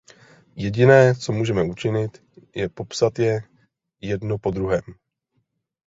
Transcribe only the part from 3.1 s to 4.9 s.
je jedno po druhém.